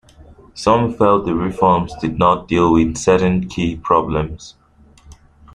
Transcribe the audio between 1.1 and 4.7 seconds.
the reforms did not deal with certain key problems.